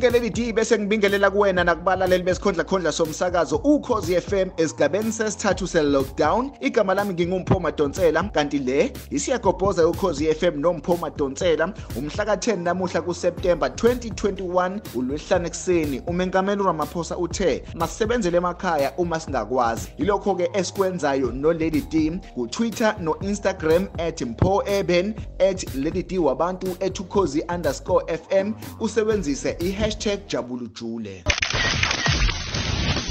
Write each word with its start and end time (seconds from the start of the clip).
konke 0.00 0.12
leli 0.12 0.30
D 0.30 0.52
bese 0.52 0.78
ngibingelela 0.78 1.30
kuwena 1.30 1.64
nakubalaleli 1.64 2.24
besikhondla 2.24 2.64
khondla 2.64 2.92
somsakazo. 2.92 3.56
Ukhozi 3.56 4.20
FM 4.20 4.50
esigabeni 4.56 5.12
sesithathu 5.12 5.66
se-lockdown. 5.66 6.50
Igama 6.60 6.94
lami 6.94 7.14
ngingumpho 7.14 7.60
madonsela 7.60 8.22
kanti 8.22 8.58
le 8.58 8.92
isiyagobhoza 9.10 9.88
ukhozi 9.88 10.34
FM 10.34 10.60
nompho 10.60 10.96
madonsela. 10.96 11.74
Umhla 11.96 12.24
ka-10 12.24 12.62
namuhla 12.62 13.02
kuseptemba 13.02 13.68
2021 13.68 14.80
ulwesihlanu 14.94 15.46
ekuseni 15.46 16.02
umengameli 16.06 16.62
uramaphosa 16.62 17.18
uthe 17.18 17.62
masisebenzele 17.74 18.36
emakhaya 18.36 18.92
uma 18.96 19.20
singakwazi. 19.20 19.88
Yilokho-ke 19.98 20.50
esikwenzayo 20.52 21.32
nolady 21.32 21.80
d 21.80 22.20
kutwitter 22.34 22.96
no-instagram 23.00 23.88
at 23.98 24.20
mpho 24.22 24.62
eben 24.66 25.14
at 25.50 25.74
lady 25.74 26.02
d 26.02 26.18
wabantu 26.18 26.76
at 26.80 27.00
ukhozi 27.00 27.44
underscore 27.54 28.04
fm 28.08 28.52
usebenzise 28.80 29.56
i-hashtag 29.90 30.28
jabulujule. 30.28 31.24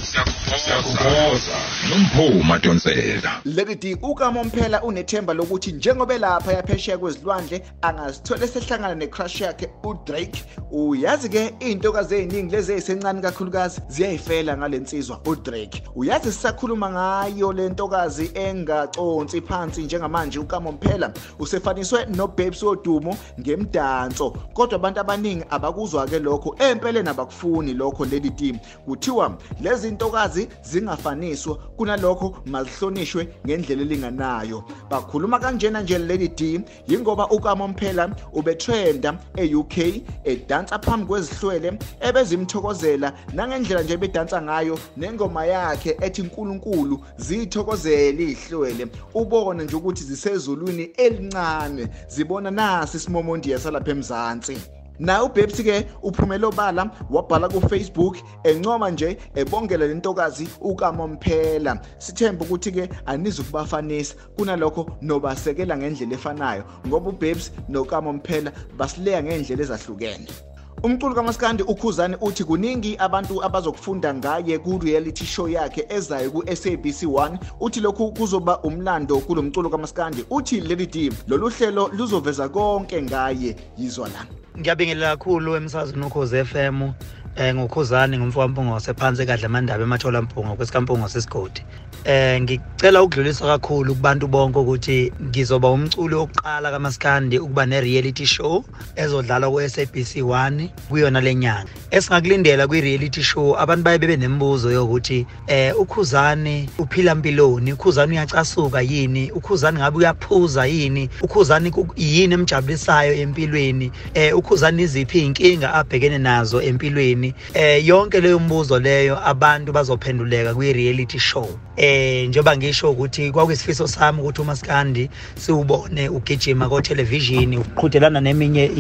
Siyakubhoza 0.09 1.57
nompho 1.89 2.43
madonsela 2.43 3.41
lady 3.45 3.75
d 3.75 3.97
ukamomphela 4.01 4.83
unethemba 4.83 5.33
lokuthi 5.33 5.71
njengoba 5.71 6.13
elapha 6.13 6.53
yaphesheya 6.53 6.97
kwezilwandle 6.97 7.63
angazithola 7.81 8.45
esehlangana 8.45 8.95
necrush 8.95 9.41
yakhe 9.41 9.69
udrake. 9.83 10.43
Uyazi-ke 10.71 11.53
iy'ntokazi 11.59 12.15
ey'ningi 12.15 12.55
lezi 12.55 12.73
ey'sencane 12.73 13.21
kakhulukazi 13.21 13.81
ziyayifela 13.87 14.57
ngale 14.57 14.77
nsizwa 14.79 15.19
udrake. 15.25 15.83
Uyazi 15.95 16.31
sisakhuluma 16.31 16.89
ngayo 16.89 17.53
le 17.53 17.69
ntokazi 17.69 18.31
engaconsi 18.33 19.41
phansi 19.41 19.83
njengamanje 19.83 20.39
ukamomphela 20.39 21.11
usefaniswe 21.39 22.05
nobabes 22.05 22.63
wodumo 22.63 23.17
ngemdanso. 23.39 24.29
Kodwa 24.53 24.75
abantu 24.75 24.99
abaningi 24.99 25.43
abakuzwa-ke 25.49 26.19
lokho 26.19 26.55
empeleni 26.59 27.09
abakufuni 27.09 27.73
lokho 27.73 28.05
lady 28.05 28.29
d 28.29 28.59
kuthiwa 28.85 29.37
lezi 29.61 29.91
ntokazi 29.99 30.47
zingafaniswa 30.63 31.55
kunalokho 31.55 32.37
mazihlonishwe 32.45 33.27
ngendlela 33.45 33.81
elinganayo. 33.81 34.63
Bakhuluma 34.89 35.39
kanjena 35.39 35.81
nje 35.81 35.97
lady 35.97 36.27
d 36.27 36.61
yingoba 36.87 37.29
ukamomphela 37.29 38.15
ubetrenda 38.33 39.19
e-uk 39.35 39.77
edansa 40.23 40.79
phambi 40.79 41.05
kwezihlwele 41.05 41.79
ebezimthokozela 41.99 43.13
nangendlela 43.33 43.83
nje 43.83 43.97
bedansa 43.97 44.41
ngayo 44.41 44.79
nengoma 44.97 45.45
yakhe 45.45 45.97
ethi 46.01 46.21
nkulunkulu 46.21 46.99
ziyithokozele 47.17 48.23
ihlwele 48.23 48.87
ubone 49.13 49.63
nje 49.63 49.75
ukuthi 49.75 50.03
zisezulwini 50.03 50.83
elincane 50.83 51.87
zibona 52.07 52.51
nasi 52.51 52.97
isimomondiya 52.97 53.59
salapha 53.59 53.91
emzansi. 53.91 54.78
Naye 54.99 55.23
ubebsi-ke 55.23 55.85
uphumele 56.03 56.45
obala 56.45 56.91
wabhala 57.09 57.49
kufacebook 57.49 58.17
encoma 58.43 58.91
nje 58.91 59.17
ebongela 59.35 59.87
le 59.87 59.93
ntokazi 59.93 60.47
ukamomphela. 60.61 61.81
Sithemba 61.97 62.45
ukuthi-ke 62.45 62.89
anizukubafanisa 63.05 64.15
kunalokho 64.37 64.89
nobasekela 65.01 65.77
ngendlela 65.77 66.13
efanayo 66.13 66.63
ngoba 66.87 67.09
ubebs 67.09 67.51
nokamomphela 67.69 68.51
basileya 68.77 69.23
ngey'ndlela 69.23 69.63
ezahlukene. 69.63 70.48
Umculo 70.83 71.15
kamaskandi 71.15 71.63
ukhuzane 71.63 72.17
uthi 72.21 72.43
kuningi 72.43 72.95
abantu 72.97 73.43
abazokufunda 73.43 74.13
ngaye 74.13 74.57
ku-reality 74.59 75.25
show 75.25 75.49
yakhe 75.49 75.85
ezayo 75.89 76.31
ku-sabc 76.31 77.03
1 77.03 77.37
uthi 77.59 77.79
lokhu 77.79 78.11
kuzoba 78.11 78.59
umlando 78.59 79.19
kulo 79.19 79.41
mculo 79.41 79.69
kamaskandi 79.69 80.25
uthi 80.29 80.61
leli 80.61 80.85
d 80.85 81.11
lolu 81.27 81.49
hlelo 81.49 81.87
luzoveza 81.87 82.49
konke 82.49 83.01
ngaye. 83.01 83.55
Yizwa 83.77 84.07
la 84.07 84.25
ngiyabingelela 84.59 85.17
kakhulu 85.17 85.55
emsazweni 85.55 86.05
ukhozi 86.05 86.45
FM 86.45 86.91
eh 87.39 87.55
ngokhuzani 87.55 88.17
ngumfowampungo 88.17 88.73
wasephansi 88.73 89.25
kadla 89.25 89.45
amandaba 89.45 89.83
emathola 89.83 90.21
mpungo 90.21 90.55
kwesikampungo 90.55 91.07
sesigodi 91.09 91.63
eh 92.03 92.41
ngicela 92.41 93.03
ukudlulisa 93.03 93.45
kakhulu 93.45 93.95
kubantu 93.95 94.27
bonke 94.27 94.59
ukuthi 94.59 95.11
ngizoba 95.23 95.69
umculi 95.69 96.15
wokuqala 96.15 96.71
kaMaskandi 96.71 97.39
ukuba 97.39 97.65
ne-reality 97.65 98.25
show 98.25 98.63
ezodlalwa 98.95 99.51
ku-SABC 99.51 100.11
1 100.15 100.67
kuyona 100.89 101.21
lenyanga 101.21 101.71
esingakulindela 101.91 102.67
kwi-reality 102.67 103.23
show 103.23 103.59
abantu 103.59 103.83
baye 103.83 103.97
bebe 103.97 104.17
nemibuzo 104.17 104.71
yokuthi 104.71 105.25
eh 105.47 105.79
ukhuzani 105.79 106.69
uphila 106.77 107.15
mpiloni? 107.15 107.73
Ukhuzani 107.73 108.13
uyacasuka 108.13 108.81
yini? 108.81 109.31
Ukhuzani 109.31 109.79
ngabe 109.79 109.97
uyaphuza 109.97 110.65
yini? 110.65 111.09
Ukhuzani 111.21 111.73
yini 111.95 112.33
emjabulisayo 112.33 113.13
empilweni? 113.13 113.91
Eh 114.13 114.37
ukhuzani 114.37 114.83
iziphi 114.83 115.19
iy'nkinga 115.19 115.73
abhekene 115.73 116.17
nazo 116.17 116.61
empilweni? 116.61 117.28
Eh 117.53 117.87
yonke 117.87 118.21
leyo 118.21 118.39
mbuzo 118.39 118.79
leyo 118.79 119.27
abantu 119.27 119.71
bazophenduleka 119.73 120.53
kwi-reality 120.53 121.19
show. 121.19 121.49
Eh 121.75 122.27
njengoba 122.27 122.57
ngisho 122.57 122.91
ukuthi 122.91 123.31
kwakuyisifiso 123.31 123.87
sami 123.87 124.21
ukuthi 124.21 124.41
umaskandi 124.41 125.09
siwubone 125.35 126.09
ugijima 126.09 126.69
ko-television 126.69 127.53
uqhudelana 127.55 128.21
neminye 128.21 128.71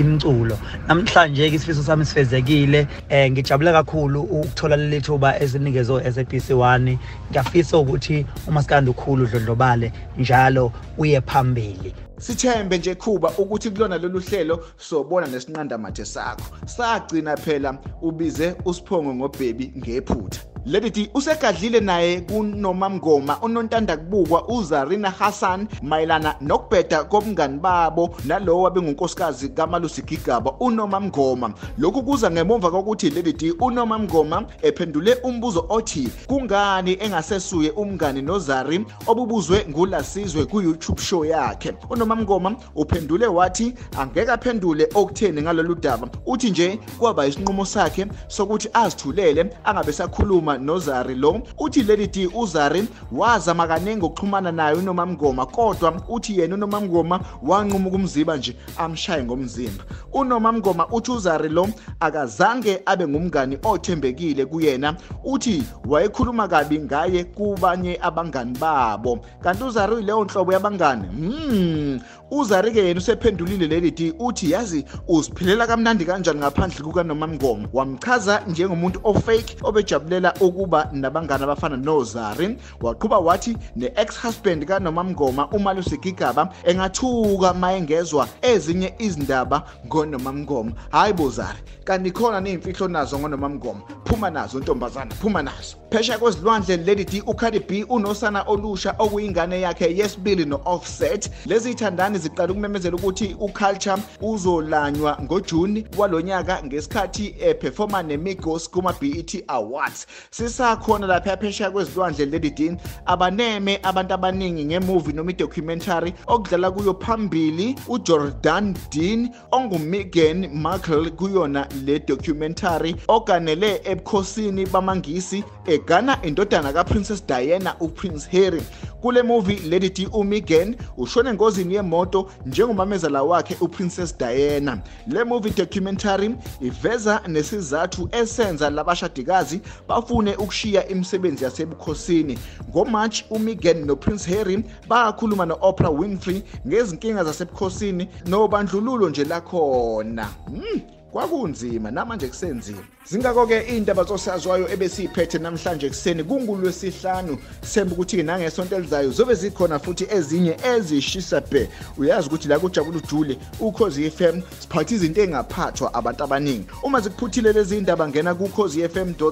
imculo. 0.00 0.58
Namhlanje 0.88 1.50
ke 1.50 1.56
isifiso 1.56 1.82
sami 1.82 2.04
sifezekile. 2.04 2.86
Eh 3.08 3.30
ngijabule 3.30 3.72
kakhulu 3.72 4.20
ukuthola 4.22 4.76
leli 4.76 5.00
thuba 5.00 5.40
esinikezwe 5.40 6.12
SABC 6.12 6.50
1 6.50 6.96
ngiyafisa 7.30 7.78
ukuthi 7.78 8.26
umaskandi 8.48 8.90
ukhulu 8.90 9.24
udlondlobale 9.24 9.92
njalo 10.18 10.72
uye 10.98 11.20
phambili. 11.20 11.94
Sithembe 12.20 12.78
nje 12.78 12.94
khuba 12.94 13.30
ukuthi 13.38 13.70
kulona 13.70 13.98
lolu 13.98 14.20
hlelo 14.20 14.64
sobona 14.76 15.26
nesinqandamathe 15.26 16.04
sakho. 16.04 16.46
Sagcina 16.66 17.36
phela 17.36 17.78
ubize 18.02 18.54
usiphongo 18.64 19.14
ngobhebi 19.14 19.72
ngephutha. 19.78 20.49
Lady 20.66 21.10
usegadlile 21.14 21.80
naye 21.80 22.20
kunomamngoma 22.20 23.38
unontanda 23.42 23.96
kubukwa 23.96 24.48
uZarina 24.48 25.10
Hassan 25.10 25.68
mayelana 25.82 26.34
nokubheda 26.40 27.04
komngani 27.04 27.58
babo 27.58 28.14
nalowo 28.24 28.62
wabengunkosikazi 28.62 29.48
kaMalusi 29.48 30.02
Gigaba 30.02 30.52
unomamngoma. 30.60 31.54
Lokhu 31.78 32.02
kuza 32.02 32.30
ngemva 32.30 32.70
kokuthi 32.70 33.10
Lady 33.10 33.52
unomamngoma 33.60 34.44
ephendule 34.62 35.14
umbuzo 35.14 35.66
othi 35.68 36.08
kungani 36.26 36.96
engasesuye 37.00 37.70
umngani 37.70 38.22
noZari 38.22 38.84
obubuzwe 39.06 39.66
ngulasizwe 39.68 40.44
ku 40.44 40.60
YouTube 40.60 41.00
show 41.00 41.24
yakhe? 41.24 41.72
Unomamngoma 41.90 42.56
uphendule 42.74 43.26
wathi 43.26 43.74
angeke 43.98 44.30
aphendule 44.30 44.88
okutheni 44.94 45.42
ngalolu 45.42 45.74
daba. 45.74 46.08
Uthi 46.26 46.50
nje 46.50 46.78
kwaba 46.98 47.26
isinqumo 47.26 47.64
sakhe 47.64 48.06
sokuthi 48.28 48.68
azithulele 48.72 49.50
angabe 49.64 49.92
sakhuluma 49.92 50.49
nozari 50.58 51.14
lo 51.14 51.42
uthi 51.58 51.82
leli 51.82 52.06
d 52.06 52.28
uzari 52.34 52.88
wazama 53.12 53.66
kaningi 53.66 54.04
ukuxhumana 54.04 54.52
naye 54.52 54.76
unomamngoma 54.76 55.46
kodwa 55.46 56.02
uthi 56.08 56.38
yena 56.38 56.54
unomamngoma 56.54 57.20
wanquma 57.42 57.88
ukumziba 57.88 58.36
nje 58.36 58.56
amshaye 58.78 59.24
ngomzimba. 59.24 59.84
Unomamngoma 60.12 60.86
uthi 60.88 61.10
uzari 61.10 61.48
lo 61.48 61.68
akazange 62.00 62.82
abe 62.86 63.08
ngumngani 63.08 63.58
othembekile 63.62 64.46
kuyena 64.46 64.96
uthi 65.24 65.62
wayekhuluma 65.88 66.48
kabi 66.48 66.78
ngaye 66.78 67.24
kubanye 67.24 67.98
abangani 68.02 68.58
babo. 68.58 69.18
Kanti 69.42 69.64
uzari 69.64 69.94
uyileyo 69.94 70.24
nhlobo 70.24 70.52
yabangani? 70.52 71.06
Hmm 71.08 72.00
uzari-ke 72.30 72.84
yena 72.84 73.00
usephendulile 73.00 73.66
leli 73.66 73.90
d 73.90 74.12
uthi 74.18 74.50
yazi 74.50 74.84
uziphilela 75.08 75.66
kamnandi 75.66 76.04
kanjani 76.04 76.38
ngaphandle 76.38 76.84
kukanomamngoma 76.84 77.68
wamchaza 77.72 78.42
njengomuntu 78.48 79.00
ofake 79.04 79.56
obejabulela 79.62 80.34
ukuba 80.40 80.88
nabangani 80.92 81.44
abafana 81.44 81.76
nozari 81.76 82.56
waqhuba 82.80 83.18
wathi 83.18 83.56
ne-ex-husband 83.76 84.64
kanomamngoma 84.64 85.48
umalusi 85.50 85.96
gigaba 85.98 86.48
engathuka 86.64 87.54
ma 87.54 87.72
engezwa 87.72 88.28
ezinye 88.42 88.94
izindaba 88.98 89.62
ngonomamngoma. 89.86 90.72
Hhayi 90.90 91.12
bozari 91.12 91.58
kanti 91.84 92.10
khona 92.10 92.40
ney'mfihlo 92.40 92.88
nazo 92.88 93.18
ngonomamngoma. 93.18 93.80
Phuma 94.04 94.30
nazo 94.30 94.58
ntombazana 94.60 95.14
phuma 95.14 95.42
nazo. 95.42 95.79
Phesha 95.90 96.18
kwezilwandle 96.18 96.76
d 96.78 97.22
ucardi 97.26 97.58
b 97.58 97.84
unosana 97.88 98.42
olusha 98.42 98.94
okuyingane 98.98 99.60
yakhe 99.60 99.96
yesibili 99.96 100.44
no-offset. 100.44 101.30
Lezi 101.46 101.74
thandani 101.74 102.18
ziqala 102.18 102.52
ukumemezela 102.52 102.96
ukuthi 102.96 103.36
uculture 103.40 104.02
uzolanywa 104.20 105.18
ngojuni 105.22 105.86
walonyaka 105.98 106.62
ngesikhathi 106.64 107.34
eperforma 107.40 108.02
nemigos 108.02 108.70
kuma-bet 108.70 109.44
awards. 109.48 110.06
Sisakhona 110.30 111.06
lapha 111.06 111.36
phesha 111.36 111.70
kwezilwandle 111.70 112.38
d. 112.38 112.76
Abaneme 113.06 113.80
abantu 113.82 114.14
abaningi 114.14 114.64
ngemuvi 114.64 115.12
noma 115.12 115.30
idocumentary 115.30 116.14
okudlala 116.26 116.70
kuyo 116.70 116.94
phambili 116.94 117.74
ujordan 117.88 118.76
dean 118.90 119.28
ongumegan 119.52 120.48
markle 120.54 121.10
kuyona 121.10 121.66
le 121.84 121.98
documentary 121.98 122.94
oganele 123.08 123.80
ebukhosini 123.84 124.66
bamangisi 124.66 125.44
egana 125.80 126.18
indodana 126.22 126.72
kaprincess 126.72 127.26
diana 127.26 127.74
uprince 127.80 128.26
harry. 128.30 128.62
Kule 129.00 129.22
movie 129.22 129.60
Lady 129.68 129.88
D 129.88 130.06
uMegan 130.12 130.76
ushone 130.96 131.30
engozini 131.30 131.74
yemoto 131.74 132.30
njengomamezala 132.46 133.22
wakhe 133.22 133.56
uPrincess 133.60 134.18
Diana. 134.18 134.82
Le 135.06 135.24
movie 135.24 135.50
documentary 135.50 136.34
iveza 136.60 137.20
nesizathu 137.28 138.08
esenza 138.12 138.70
labashadikazi 138.70 139.60
bafune 139.88 140.36
ukushiya 140.36 140.88
imisebenzi 140.88 141.44
yasebukhosini. 141.44 142.38
ngoMarch 142.70 143.22
uMegan 143.30 143.84
noPrince 143.84 144.36
Harry 144.36 144.64
bakhuluma 144.88 145.46
noOprah 145.46 145.98
Winfrey 146.00 146.42
ngezinkinga 146.66 147.24
zasebukhosini 147.24 148.08
nobandlululo 148.26 149.08
nje 149.08 149.24
lakhona. 149.24 150.24
Hmm. 150.24 150.99
Kwakunzima 151.12 151.90
namanje 151.90 152.28
kusenzima. 152.28 152.82
Zingakho-ke 153.10 153.66
iy'ndaba 153.72 154.04
zosaziwayo 154.04 154.72
ebesiyiphethe 154.72 155.38
namhlanje 155.38 155.88
kuseni 155.88 156.24
kungulwesihlanu. 156.24 157.38
Semba 157.62 157.94
ukuthi-ke 157.94 158.22
nangesonto 158.22 158.76
elizayo 158.76 159.10
zobe 159.10 159.34
zikhona 159.34 159.78
futhi 159.78 160.06
ezinye 160.10 160.56
ezishisa 160.64 161.40
bhe. 161.40 161.68
Uyazi 161.98 162.28
ukuthi 162.28 162.48
la 162.48 162.58
kujabula 162.58 162.98
ujule 162.98 163.38
ukhozi 163.60 164.04
f.m 164.06 164.42
siphatha 164.60 164.94
izinto 164.94 165.22
engaphathwa 165.22 165.94
abantu 165.94 166.24
abaningi. 166.24 166.66
Uma 166.82 167.00
zikuphuthile 167.00 167.52
lezi 167.52 167.80
ndaba 167.80 168.08
ngena 168.08 168.34
kukhozi 168.34 168.88
fm 168.88 169.14
co 169.14 169.30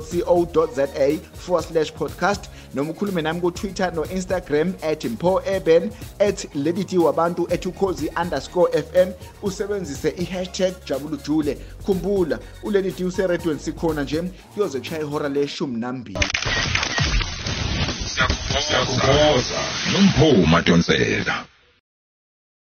za 0.74 0.88
forward 1.34 1.66
slash 1.66 1.92
podcast 1.92 2.50
noma 2.74 2.90
ukhulume 2.90 3.22
nami 3.22 3.40
kutwitter 3.40 3.92
no-instagram 3.94 4.74
at 4.82 5.04
mpo 5.04 5.42
eben 5.46 5.90
at 6.18 6.54
lediti 6.54 6.98
wabantu 6.98 7.48
at 7.52 7.66
ukhozi 7.66 8.10
underscore 8.22 8.82
fm 8.82 9.12
usebenzise 9.42 10.14
i-hashtag 10.18 10.74
jabula 10.86 11.14
ujule. 11.14 11.58
khumbula 11.86 12.38
uleni 12.62 12.90
duse 12.90 13.26
sikhona 13.58 14.02
nje 14.02 14.22
kuyozotshaya 14.54 15.02
ihora 15.02 15.28
leshumi 15.28 15.80
nambili 15.80 16.18
siyakubhoza. 18.60 19.60
Nomphuma 19.92 20.62
donsela 20.62 21.44